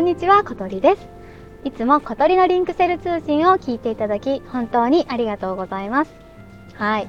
[0.00, 1.08] んにちは、小鳥です。
[1.62, 6.14] いつも小鳥のリンクセル通信を聞いていただき、本当にありがとうございます。
[6.74, 7.08] はい。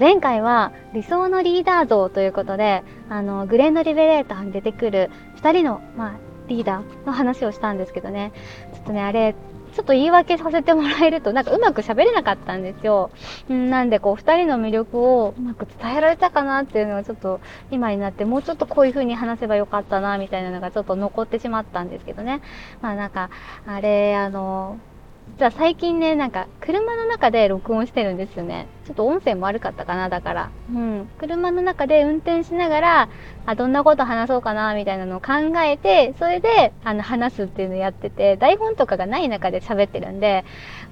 [0.00, 6.18] 前回は理想のリーダー像ということで、あの、グレンドリベレーターに出てくる2人の、まあ、
[6.48, 8.32] リーダーの話をしたんですけどね、
[8.74, 9.36] ちょっとね、あれ、
[9.76, 13.10] ちょっと言い訳させてもらえると、なんかうまく喋れなかったんですよ。
[13.50, 22.40] なんでこう、二人の魅力をうまく伝えられたかなっていうのはちょっと今になってもうちょっとこういう風に話せばよかったな、みたいなのがちょっと残ってしまったんですけどね。
[22.80, 23.28] まあなんか、
[23.66, 24.78] あれ、あの、
[25.38, 28.68] じゃあ最近ね、なんか車の中で録音してるんですよね。
[28.86, 30.50] ちょっと音声も悪かったかな、だから。
[30.72, 31.10] うん。
[31.18, 33.08] 車の中で運転しながら、
[33.44, 40.46] あ、どんなこと話そうかな、みたいなのを考えて、それで、あの、話すっていうのをやってて、台本とかがない中で喋ってるんで、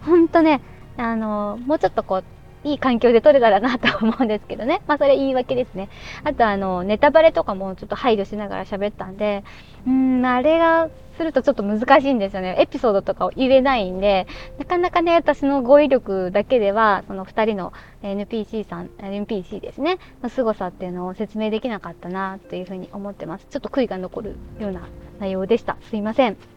[0.04, 0.60] ほんとね、
[0.98, 2.24] あの、もうちょっとこう、
[2.64, 4.80] いい環境で撮れたらなと思うんですけどね。
[4.88, 5.88] まあそれ言い訳ですね。
[6.24, 9.44] あとあの、ネタバレとかもちょっと配慮しながら喋ったんで、
[9.86, 12.56] うん、あれがするとちょっと難しいんですよね。
[12.58, 14.26] エピソードとかを言えないんで、
[14.58, 17.72] なかなかね、私の語彙力だけでは、その二人の
[18.02, 23.46] NPC さん、NPC ですね、の凄さっていうのを説明できなかったなというふうに思ってます。
[23.48, 24.88] ちょっと悔いが残るような
[25.20, 25.76] 内容でした。
[25.82, 26.53] すいません。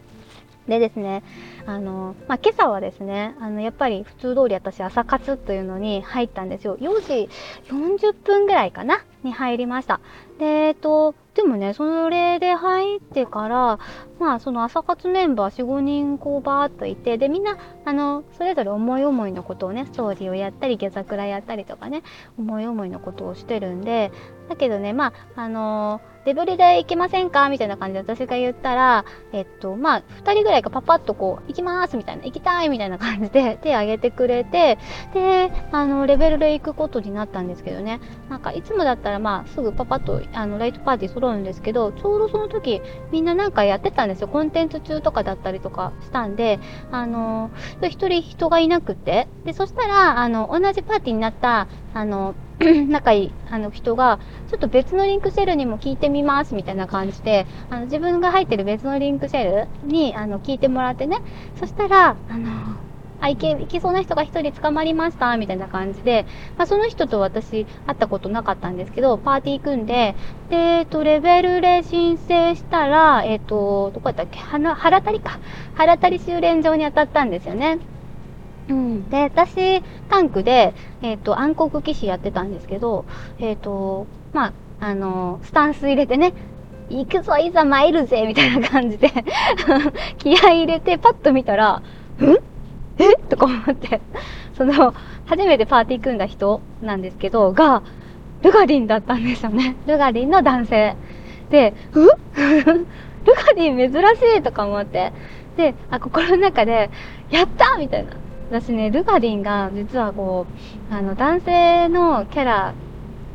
[0.68, 1.22] でですね、
[1.66, 6.76] あの、まあ、今朝はですね、あの、やっぱり普通通り私朝活というのに入ったんですよ。
[6.78, 7.28] 4時
[7.70, 10.00] 40分ぐらいかなに入りました。
[10.38, 13.78] で、えっと、でもね、それで入ってから、
[14.18, 22.02] まあ、その朝活メンバー4、5人こうバーっといて、で、みんな、あの、それぞれ思い思いのことをね、ストーリーをやったり、下桜やったりとかね、
[22.38, 24.10] 思い思いのことをしてるんで、
[24.48, 27.48] だけどね、まあ、あのーデブリで行けませんか？
[27.48, 34.78] みたいな感じで私が言ったら、えっと、まあ、二人ぐらいがパパッとこう、行きますみたいな、行きたいみたいな感じで手挙げてくれて、
[35.14, 44.28] で、あの、レベルで行くことになったんですけどね、なんかいつもだったたらまあ、すぐパパッと、あの、ライトパーティー揃うんですけど、ちょうどその時、みんななんかやってたんですよ。
[44.28, 46.60] コンテンツ中とかだったりとかしたんで、
[46.92, 47.50] あの、
[47.82, 52.34] 一人人がいなくて、で、そしたら、あの、同じパーティーになった、あの、
[52.88, 54.18] 仲いいあの人が、
[54.50, 61.18] ちょっと別のリンクシェルにも聞いてみますみたいな感じで、あの自分が入ってる別のリンクシェルにあの聞いてもらってね、
[61.60, 62.77] そしたら、あの、
[63.20, 70.14] あ、いけ、いけそうな人が一人捕まりましたみたいな感じで、まあ、その人と私会ったことなかったんですけど、パーティー組んで、
[70.50, 74.38] で、えっと、レベルで申請したら、えっと、どこやったっけ？
[74.38, 75.38] はな、腹たりか。
[75.74, 77.78] 腹たり修練場に当たったんですよね。
[78.68, 83.06] うん、で、私、タンクで、えっ、と、暗黒騎士やってたんですけど、
[83.38, 86.34] えっ、と、まあ、あの、スタンス入れてね、
[86.90, 89.10] 行くぞ、いざ参るぜみたいな感じで
[90.18, 91.82] 気合入れて、パッと見たら、
[92.20, 92.36] ん？
[92.98, 93.14] え？
[93.28, 94.00] とか思って、
[94.56, 94.94] その、
[95.26, 97.82] 初めてパーティー組んだ人なんですけど、が、
[98.42, 99.76] ルガリンだったんですよね。
[99.86, 100.96] ルガリンの男性。
[101.50, 102.06] で、う？
[103.24, 104.02] ルガリン珍し
[104.38, 105.12] いとか思って。
[105.56, 106.90] で、あ、心の中で、
[107.30, 108.12] やったみたいな。
[108.50, 110.46] 私ね、ルガリンが実はこ
[110.90, 112.74] う、あの、男性のキャラ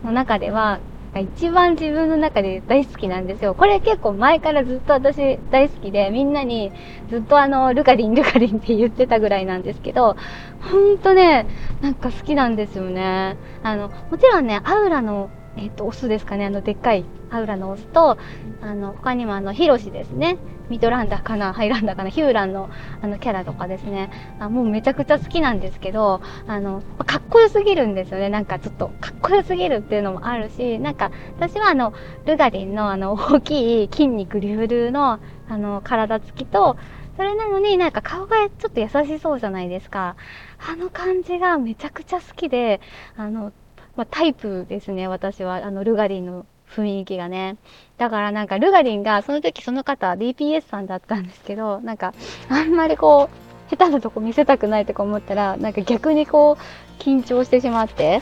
[0.04, 0.80] の中では、
[1.14, 3.54] が一番自分の中で大好きなんですよ。
[3.54, 6.72] これ結構前からずっと私大好きで、みんなに
[7.10, 10.18] ずっとあの、ルカリン、ルカリンって言ってたぐらいなんですけど、
[10.60, 11.48] ほんとね、
[11.82, 13.38] なんか好きなんですよね。
[13.62, 18.18] あの、もちろんね、アウラのえっ、と、オスですかね、あの、でっかいアウラのオスと、
[18.62, 20.38] あの、他にもあの、ヒロシですね。
[20.70, 22.70] ミドランダかな、ハイランダかな、ヒューランの
[23.02, 24.10] あの、キャラとかですね。
[24.40, 28.30] あもうめちゃくちゃ好きなんですけど、あの、かっこよすぎるんですよね。
[28.30, 31.94] なんかちょっと、かっこよすぎるっていうのもあるし、なんか、私はあの、
[32.26, 35.20] ルガリンのあの、大きい筋肉隆々の、
[35.50, 36.78] あの、体つきと、
[37.16, 40.16] それなのになんか顔がちょっと優しそうじゃないですか。
[40.58, 42.82] あの感じがめちゃくちゃ好きで、
[43.16, 43.52] あの、
[43.96, 45.66] まあ、タイプですね、私は。
[45.66, 46.46] あの、ルガリンの
[46.76, 47.58] 雰囲気がね。
[47.98, 52.14] だからなんか、ルガリンが、その時その方、DPS さんだったんですけど、なんか、
[52.50, 58.22] あんまりこう、下手なとこ見せたくないとか思ったら、なんか逆にこう、緊張してしまって、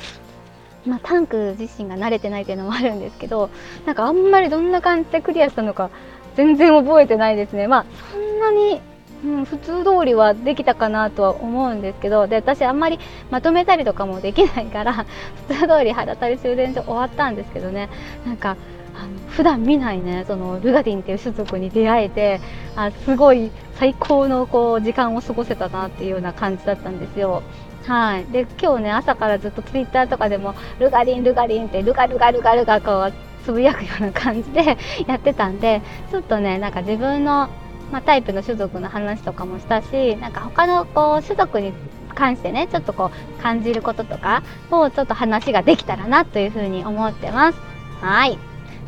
[0.86, 3.50] まあ、タンク自身が慣れてないっていうのもあるんですけど、
[3.86, 5.90] なんかあんまりどんな感じでクリアしたのか、
[6.36, 7.68] 全然覚えてないですね。
[7.68, 8.82] まあ、そんなに
[9.24, 15.06] うん、普通通りはできたかなとは思うんですけどで私あんまりまとめたりとかもできないから
[15.48, 17.90] 普通通り肌たり終電所終わったんですけどね
[18.26, 18.58] なんか
[18.96, 22.42] あの普段見ないねそのルガディンっていう種族に出会えて
[22.76, 27.44] あすごい最高のこう時間を過ごせたなっていうような感じだったんですよ。
[27.86, 28.26] はい。
[28.26, 33.14] で、今日ね、朝からずっとツイッターとかでも、ルガリン、ルガリンって、ルガルガルガルガこう、
[33.44, 34.78] つぶやくような感じで
[35.08, 35.82] やってたんで、
[36.12, 37.50] ちょっとね、なんか自分の
[37.92, 41.74] まあ、タイプの種族の話とかもしたしなんか他のこう種族に
[42.16, 47.60] 関してねちょっとこう感じることとかをちょっと話ができたらなというふうに思ってます。
[48.02, 48.38] はい。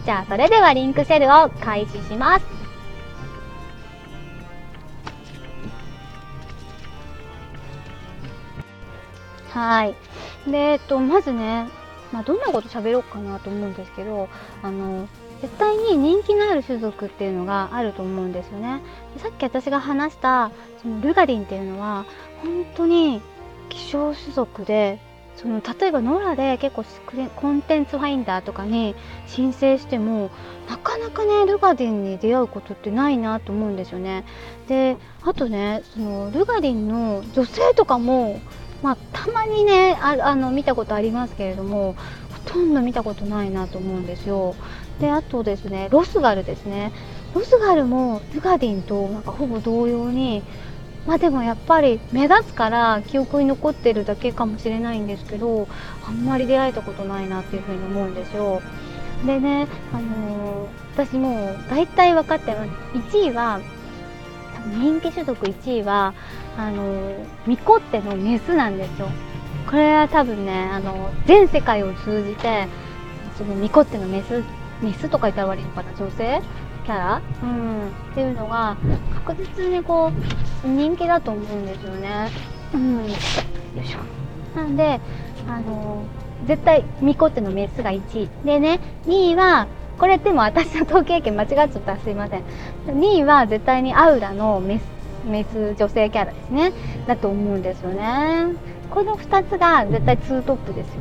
[0.06, 2.46] じゃあそれではリンクシェルを開始します。
[9.52, 9.96] はい。
[10.50, 11.68] でえっとまずね、
[12.12, 14.28] まあ、どんなこと喋ろうかなと思うんですけど
[14.62, 15.08] あの
[15.44, 18.80] 絶対に人気のある種族っていうのがあると思うんですよね。
[19.18, 20.52] さっき私が話した
[20.82, 22.06] そのルガディンっていうのは
[22.42, 23.22] 本当に
[23.68, 25.02] 希少種族で
[25.36, 26.86] その例えばノラで結構
[27.36, 28.96] コンテンツファインダーとかに
[29.28, 30.30] 申請しても
[30.70, 34.24] なかなかねルガディンに出会うことってないなと思うんですよね。
[34.70, 38.40] であとねそのルガディンの女性とかも
[38.82, 41.96] まあ、たまにねあの見たことありますけれども
[42.46, 44.56] ほとんど見たことないなと思うんですよ。
[45.00, 46.92] であとですねロスガルですね
[47.34, 50.44] ロスガルもルガディンとなんかほぼ同様に
[51.08, 55.68] まあでもやっぱり目立つから記憶に残ってるだけかもしれないんですけど
[56.08, 58.62] あんまり出会えたことないなっていうふうに思うんですよ。
[59.26, 62.70] でね、あのー、私もう大体分かってます
[63.16, 63.62] 1位は
[64.68, 66.14] 人気種族1位は
[66.58, 69.08] あの、ミコッテのメスなんですよ。
[69.70, 72.68] これは多分ねあの全世界を通じて
[73.38, 74.44] そのミコッテのメス
[74.84, 76.42] メスとか言ったら悪いのかな女性
[76.86, 78.76] キャラ、うん、っていうのが
[79.26, 80.12] 確実にこ
[80.66, 82.30] う人気だと思うんですよね。
[82.74, 84.00] うん、よいしょ。
[84.58, 85.00] なんで
[85.48, 86.04] あの
[86.46, 88.30] 絶対ミコッテのメスが1位。
[88.46, 92.44] でね2位はこれでも私の統計権間違っちゃったらすいません。
[92.86, 94.84] 2位は絶対にアウラのメス
[95.26, 96.74] メス女性キャラですね。
[97.08, 98.48] だと思うんですよね。
[98.92, 100.94] この2つが絶対2トップですよ。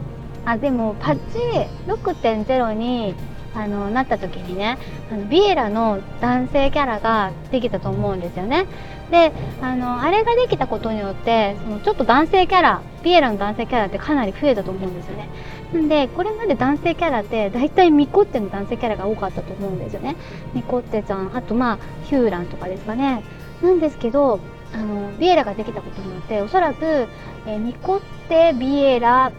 [0.45, 1.39] あでもパッチ
[1.87, 3.15] 6.0に
[3.55, 4.79] あのなった時にね
[5.11, 8.67] あのビエラの男性キャラができたと思うんですよね。
[9.11, 15.29] であのあれができたことによってそのちょっと男性キャラビエラの男性キャラってかなり増えたと思うんですよね。
[15.73, 20.17] なんでこれまで男性キャラって大体ミコッテの男性キャラが多かったと思うんですよね。
[20.55, 23.23] ミコッテちゃんあとまあヒューランとかですかね。
[23.63, 24.41] なんですけど
[24.75, 27.07] あのビエラができたことによっておそらく、
[27.47, 29.31] え、ミコッテビエラ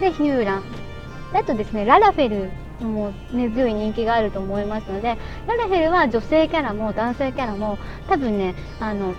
[0.00, 0.62] でヒューラン。
[1.32, 2.50] あとですねララフェル
[2.84, 9.14] もう根強い人気があると思いますのでララフェルは女性キャラも男性キャラも多分ねあの、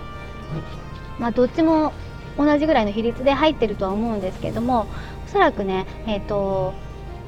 [1.18, 1.92] まあ、どっちも
[2.36, 4.86] 同じぐらいの比率で入ってるとは思うんですけども
[5.26, 6.74] おそらくねえっ、ー、と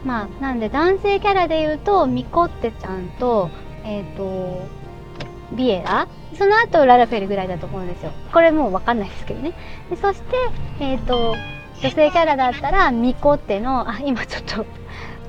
[0.04, 3.50] まあなんで男性キャラで言うとミコッテちゃんと
[3.84, 4.66] えっ、ー、と
[5.52, 6.08] ビエラ？
[6.36, 8.10] その後ララフェルぐらいだと思うんですよ。
[8.32, 9.52] これもう分かんないですけどね。
[9.90, 10.36] でそして
[10.80, 11.36] えっ、ー、と
[11.82, 14.66] 女性キャラだったらミコッテのあ今ちょっと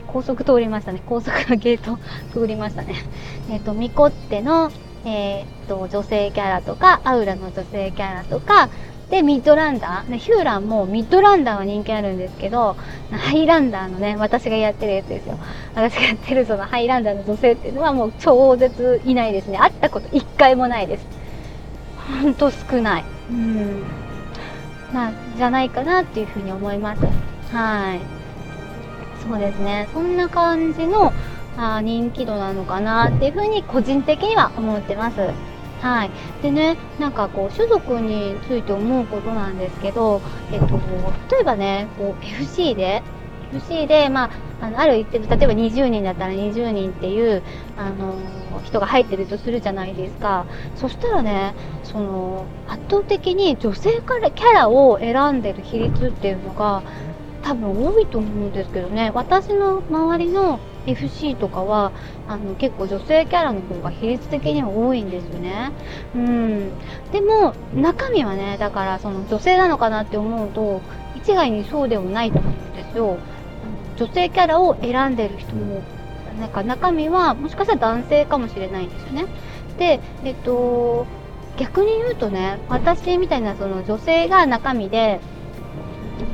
[0.08, 1.02] 高速通りましたね。
[1.06, 1.98] 高速のゲート
[2.34, 2.96] 通りましたね。
[3.50, 4.72] えっ、ー、とミコッテの
[5.06, 8.70] えっ、と女性キャラとかアウラの女性キャラとか
[9.10, 10.18] でミッドランダー。
[10.18, 12.76] ヒューランもミッドランダーは人気あるんですけど
[13.12, 15.38] ハイランダーのね私がやってるやつですよ。
[15.76, 19.58] 私がやってるそのハイランダーの女性っていうのはもう超絶いないですね。
[19.58, 21.06] 会ったこと一回もないです。
[22.22, 23.04] ほんと少ない。
[23.30, 23.84] うん。
[24.94, 27.02] なじゃないかなっていうふうに思います。
[27.52, 28.17] はい。
[29.28, 29.90] そうですね。
[29.94, 31.12] そんな感じの
[31.58, 35.30] あ人気度なのかなっていうふうに個人的には思ってます。
[35.82, 40.22] はい、でねなんかこう種族について思うことなんですけど、
[40.52, 40.68] えっと、
[41.32, 43.04] 例えばねこう FC で
[43.54, 47.44] FC で、まあ、あのある一定例えば20人だったら20人っていう
[47.78, 48.16] あの
[48.66, 50.46] 人が入ってるとするじゃないですか。
[50.76, 51.54] そしたらね
[51.84, 56.82] その圧倒的に女性からキャラを選んでる比率っていうのが
[57.48, 61.94] 多分多いと思うんですけどね私の周りの FC とかは
[62.28, 65.72] あの結構女性キャラの方が比率的には多いんですよね。
[66.14, 66.72] うん、
[67.12, 70.82] でも中身はねだからその女性なのかなって思うと
[71.16, 73.18] 一概にそうでもないと思うんですよ。
[73.96, 75.84] 女性キャラを選んでる人も
[76.42, 79.26] なんか中身はもしかしたら男性かもしれないんですよね。
[79.78, 81.06] で、えっと、
[81.58, 85.22] 逆に言うとね私みたいなその女性が中身で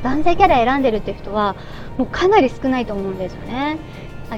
[0.03, 1.55] 男性キャラ選んでるって人は
[1.97, 3.77] もうかなり少ないと思うんですよね。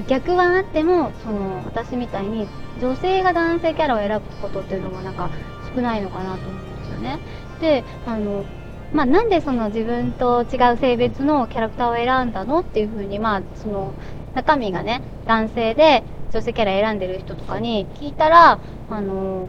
[0.08, 2.46] 逆はあってもその私みたいに
[2.80, 5.30] 女性が男性キャラを選ぶことっていうのもなんか
[5.74, 7.18] 少ないのかなと思うんですよね。
[7.60, 8.44] であの
[8.92, 13.92] まあ、なんでその自分と違う性別のキャラクターを選んだのっていうふうにまあその
[14.34, 19.48] 中身がね男性で女性キャラ選んでる人とかに聞いたらあの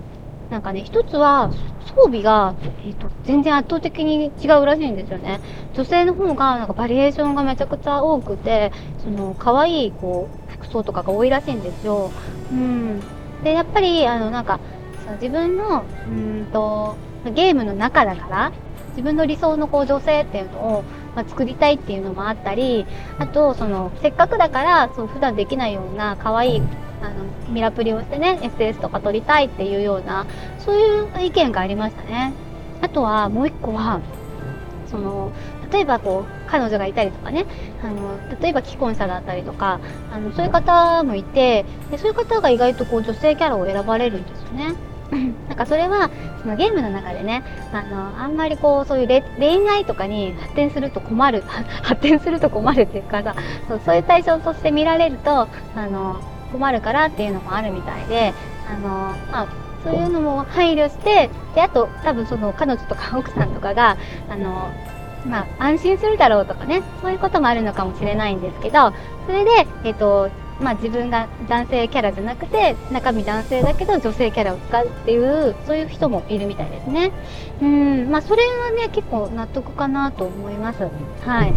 [0.50, 1.52] なんかね、一つは
[1.96, 5.40] 装備が、えーと、全然圧倒的に違うらしいんですよね。
[5.74, 8.72] 女性の方がなんかバリエーションがめちゃくちゃ多くて、
[9.04, 12.12] その可愛いこう服装とかが多いらしいんですよ。
[12.52, 13.02] うん。
[13.44, 14.60] で、やっぱりあのなんか
[15.22, 16.96] 自分のうんと
[17.34, 18.52] ゲームの中だから
[18.90, 20.84] 自分の理想のこう女性っていうのを、
[21.16, 22.86] ま、作りたいっていうのもあったり、
[23.20, 26.62] あとそのせっかくだからそう普段できないような可愛い
[27.02, 30.26] あのミラプリをしてね SS とか撮りたいっていうような
[30.60, 32.34] そういう意見がありましたね
[32.82, 34.02] あとはもう一個は
[34.90, 35.32] その
[35.72, 37.46] 例えばこう彼女がいたりとかね
[37.84, 39.80] あの例えば既婚者だったりとか
[40.12, 44.76] あのそういう方もいてでそういう方が意外とこう女性キャラを選ばれるんですよね。
[45.48, 46.10] なんかそれは
[46.42, 51.44] そのゲームの中でねあのあんまりこうそういう恋愛とかに発展すると困る
[51.82, 53.34] 発展すると困るっていうかさ
[53.70, 55.48] そうそういう対象として見られるとあ
[55.90, 56.18] の
[56.52, 58.34] 困るからっていうのもあるみたいで
[58.70, 58.90] あの、
[59.32, 59.48] まあ、
[59.84, 63.98] そういうのも配慮してであと多分その彼女とか奥さんとかが
[64.30, 64.72] あの
[65.26, 68.94] まあ、安心するだろうとかねそういうこともあるのかもしれないんですけど
[69.26, 70.30] それで、えっと、
[70.62, 77.12] まあ、自分が男性キャラじゃなくて中身男性だけど女性キャラを使うっていうそういう人もいるみたいですね。
[77.62, 80.88] うんまあそれはね結構納得かなと思います。
[81.26, 81.54] はい。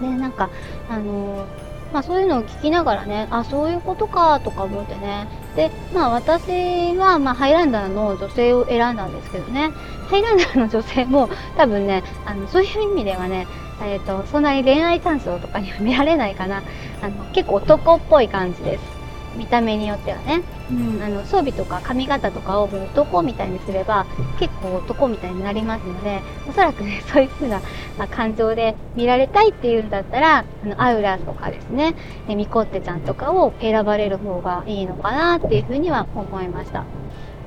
[0.00, 0.48] でなんか
[0.88, 5.28] あのーまあ、そういうのを聞きながらねあそういうことかとか思ってね。
[5.56, 9.72] でまあ私は、まあ、ハイランダーの女性を選んだんですけどね。
[10.08, 13.46] ハイランダーの女性も多分ねあのそういう意味ではね
[13.82, 16.62] えーと、そんなに恋愛感想とかには見られないかな。
[17.00, 18.99] あの結構男っぽい感じです。
[19.36, 24.06] 見た目によってはね、うん、あの装備とか髪型とかを男みたいにすれば
[24.38, 27.60] 結構男みたいになりますのでおそらくね そういう風な、
[27.98, 31.94] まあ、感情で見られたいっていうんだったらあのアウラとかですね
[32.28, 36.84] ミコッテちゃんとかを選ばれる方がいいのかなっていう風には思いました。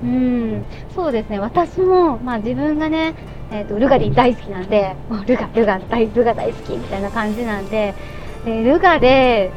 [0.03, 1.39] うん、そうですね。
[1.39, 3.15] 私も、まあ自分がね、
[3.51, 7.93] えっ、ー、と、ルガリン大好きなんで、もうルガ、ルガ大、ルガ大好きみたいな感じなんで、
[8.43, 9.51] でルガで、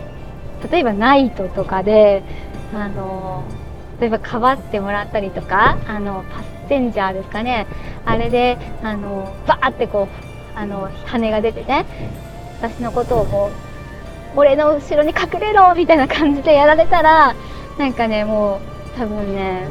[0.71, 2.23] 例えばナイトとかで、
[2.75, 3.45] あの、
[4.01, 7.67] 例えばかばってもらったりとか、あの、パッセンジャーですかね。
[8.05, 11.87] あれで、あの、バーってこう、あの、羽が出てね、
[12.61, 13.51] 私のことをこ
[14.35, 17.35] う、俺の後ろに隠れろみたいな感じでやられたら、
[17.79, 19.69] なんかね、もう、多分ね、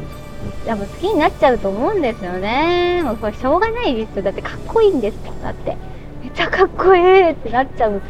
[0.66, 3.02] やっぱ好きになっちゃうと思うんですよね。
[3.02, 4.22] もうこれしょうがないですよ。
[4.22, 5.18] だってかっこいいんです。
[5.42, 5.76] だって。
[6.22, 8.02] めっちゃかっこいいってなっちゃう。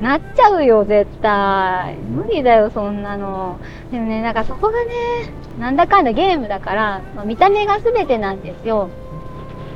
[0.00, 1.96] なっちゃうよ、絶対。
[1.96, 3.58] 無理だよ、そんなの。
[3.90, 4.90] でもね、なんかそこがね、
[5.58, 8.90] なんだかんだゲームだから、まあ、見た目が全てなんですよ。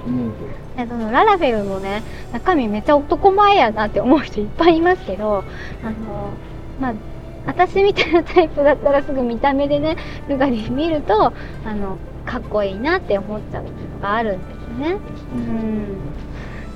[0.07, 0.33] うん。
[0.77, 5.45] でそのララフェルのね、中身めっちゃ男前やなって思う人いっぱいいますけど、
[5.83, 6.31] あの、
[6.81, 6.95] まあ、
[7.49, 9.97] 私みたいなタイプだったらすぐ見た目でね
[10.29, 11.33] ルガリ見ると
[11.65, 11.97] あの
[12.27, 13.71] かっこいいなって思っちゃうの
[14.01, 14.97] があるんですね
[15.35, 15.97] うん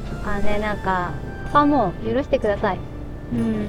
[0.08, 1.12] とかねなんか
[1.52, 2.78] パも許してください
[3.32, 3.68] うん。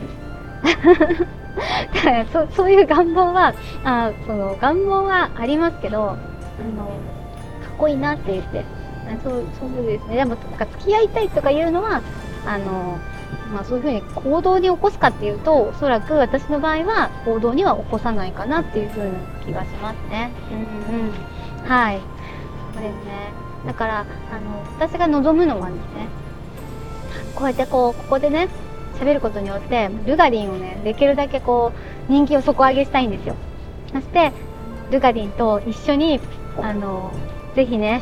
[2.32, 3.53] そそういう願望は
[3.84, 6.17] あその願望はありますけどあのか
[7.74, 8.65] っこいいなって言って。
[9.24, 10.15] そうそうですね。
[10.15, 12.01] でも付き合いたいとかいうのは
[12.46, 12.98] あの
[13.53, 19.10] まあ、そういうふうに行動に起こすかっていうとおそらく私の場合は行動には起こさないかなっていうふうな
[19.46, 20.32] 気がしますね。
[20.89, 20.96] うん。
[20.96, 22.00] うん、はい。
[22.74, 23.43] そうですね。
[23.65, 26.08] だからあの私が望むのはですね
[27.36, 28.50] こうやってこうここでね
[29.00, 31.71] 喋ることによってルガリンをねできるだけこ
[32.09, 33.35] う人気を底上げしたいんですよ。
[33.91, 34.31] そして
[34.91, 36.19] ルガリンと一緒に
[36.62, 37.12] あの
[37.55, 38.01] ぜひね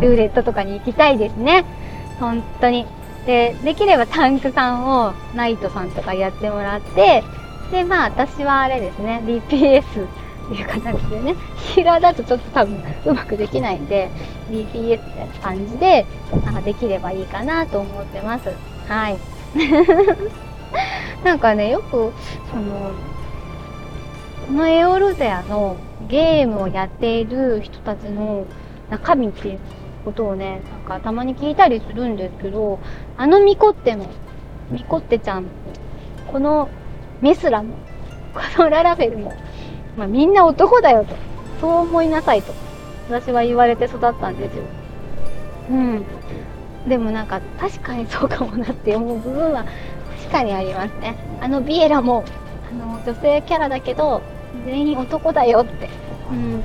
[0.00, 1.64] ルーレットとかに行きたいですね。
[2.18, 2.86] 本当に。
[3.26, 7.22] で、できればタンクさんをナイトさんとかやってもらって、
[7.70, 10.08] で、まあ私はあれですね、DPS っ
[10.48, 14.10] ていう形でね、ヒーラーだとちょっと多分うまくできないんで、
[14.50, 16.06] DPS って感じで、
[16.44, 18.50] なんかできればいいかなと思ってます。
[18.88, 19.16] はい。
[21.24, 22.92] なんかね、よく、その、
[24.46, 25.76] このエオルゼアの
[26.08, 28.46] ゲームをやっている人たちの
[28.90, 29.58] 中身っていう
[30.04, 32.78] ことをね、なんかたまに聞いたりするんですけど、
[33.16, 34.06] あのミコッテも、
[34.70, 35.48] ミコッテちゃんも、
[36.30, 36.68] この
[37.20, 37.74] メスラも、
[38.34, 39.32] このララフェルも、
[39.96, 41.14] まあ、みんな男だよと、
[41.60, 42.52] そう思いなさいと、
[43.08, 44.64] 私は言われて育ったんですよ。
[45.70, 46.04] うん。
[46.86, 49.64] でもなんか確かにそうかもなって思う部分は
[50.18, 51.16] 確かにありますね。
[51.40, 52.24] あのビエラも、
[52.70, 54.22] あの女性キャラだけど、
[54.66, 55.88] 全員男だよって。
[56.30, 56.62] うん。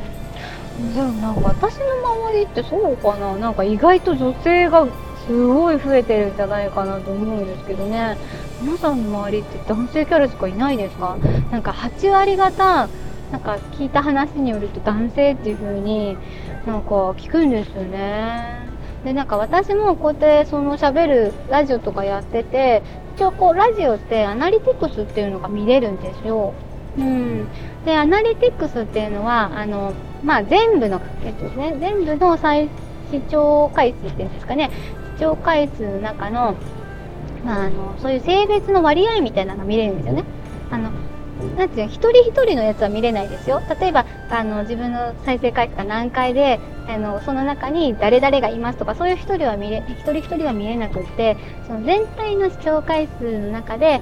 [0.94, 1.86] でもなんか私の
[2.30, 3.36] 周りってそうかな？
[3.38, 4.88] なんか意外と女性が
[5.26, 8.16] すごい増えてるんじゃないかなと思うんですけどね
[8.62, 11.18] 皆さんの周りって男性キャラしかいないですか？
[11.52, 12.88] なんか8割方
[13.32, 16.16] なんか聞いた話によると男性っていう風に
[16.68, 18.67] なんか聞くんですよね
[19.04, 22.82] でなんか私もこうやってその喋るラジオとかやってて
[23.16, 26.54] 一応こうラジオってアナリティクスっていうのが見れるんですよ
[26.98, 27.48] うん、
[27.86, 32.70] でアナリティクスっていうのはあの、まあ、全部の、えっとね、全部の再
[33.12, 34.72] 視聴回数っていうんですかね
[35.16, 36.56] 視聴回数の中の,、
[37.46, 40.24] まあ、あのそういう性別の割合みたいなのが見れるんですよね。
[40.72, 40.92] あの
[41.56, 43.62] なんていう一人一人のやつは見れないですよ。
[43.80, 54.02] 例えば、あの、自分の再生回数が何回で、あのその中に誰々がいますとかそういう一人は見れ一人一人は見えなくってその全体の視聴回数の中で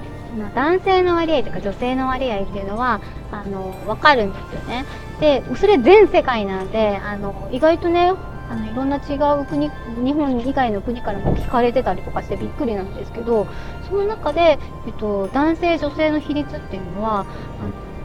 [0.54, 3.00] 男性の割合とか女性の割合っていうのは
[3.32, 4.84] あの分かるんですよね。
[5.20, 8.12] でそれ全世界なんであの意外とね
[8.48, 9.70] あのいろんな違う国
[10.04, 13.46] 日本以外の国からも聞かれてたりとかしてびっくりなんですけど
[13.88, 17.28] その中で、えっと、男性女性の比率っていうのはあの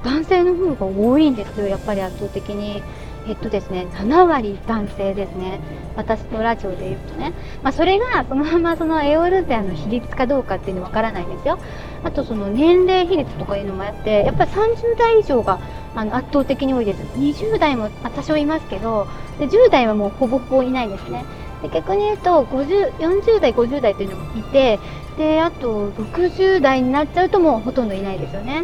[0.04, 2.82] 男性の方が多いんですよやっぱり圧倒的に。
[3.28, 5.60] えっとですね、7割男性ですね。
[5.96, 7.34] 私のラジオで言うとね。
[7.64, 11.60] まあ、それがそのままそのエオルゼアの比率かどうかっていうのわからないんですよ。
[12.04, 15.60] あとその年齢比率とかいうのもあって、やっぱり30代以上が
[15.96, 17.00] あの圧倒的に多いです。
[17.18, 19.08] 20代も多少いますけど、
[19.40, 21.26] で10代はもうほぼほぼいないですね。
[21.62, 24.80] で逆に言うと50、40代、50代っていうのもいて、
[25.18, 28.64] で、あと60代になっちゃうともうほとんどいないですよね。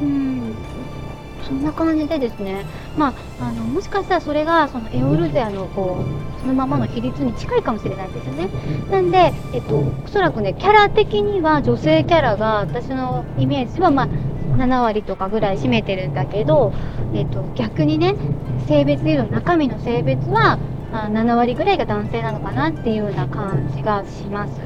[0.00, 0.54] うん。
[1.42, 2.64] そんな感じでですね、
[2.96, 8.48] まあ、あのもしかしたらそれがそのエオルゼアのこうそのままの比率に近いかもしれないですよね。
[8.90, 14.08] なんで、えっと、おそらくね、キャラ的には女性キャラが私のイメージは、まあ、
[14.56, 16.72] 7割とかぐらい占めてるんだけど、
[17.14, 18.14] えっと、逆にね、
[18.66, 20.58] 性別でいうと中身の性別は
[20.92, 24.60] あ7割ぐらいが男性なのかなっていうような感じがします。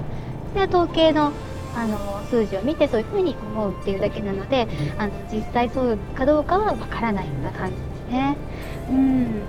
[0.54, 1.32] で統計の
[1.76, 1.98] あの
[2.30, 4.66] 数字を見てそういうふうに思うっていうだけなので
[4.98, 8.36] あの実際そうかどうかはわからないような感じですね。
[8.90, 9.42] うん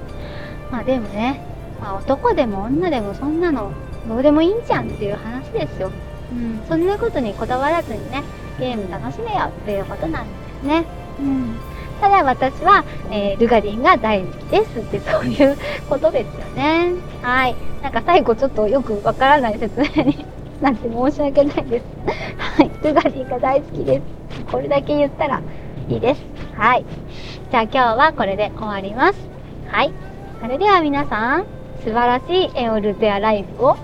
[0.70, 1.42] まあでもね、
[1.80, 3.72] まあ、男でも女でもそんなの
[4.08, 5.92] どうでもいいんじゃんっていう話ですよ。
[6.32, 8.24] うん、そんなことにこだわらずにね
[8.60, 10.86] ゲーム楽しめよっていうことなんですね。
[11.20, 11.56] うん
[12.02, 15.58] ただ私は、えー、ルガディンが大好きですってそういう
[15.90, 16.94] ことですよね。
[17.24, 17.56] はい。
[17.82, 20.26] なんか最後ちょっとよくわからない説明に
[20.62, 21.86] なんて申し訳ないです。
[22.38, 22.70] はい。
[22.70, 24.42] トゥガリーが大好きです。
[24.52, 25.42] これだけ言ったら
[25.90, 26.22] いいです。
[26.56, 26.86] はい。
[27.52, 29.20] じゃあ今日はこれで終わります。
[29.68, 29.94] はい。
[30.42, 31.46] それでは皆さん、
[31.84, 33.78] 素晴らしいエオルゼアライフを